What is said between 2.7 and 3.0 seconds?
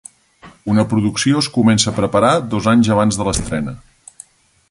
anys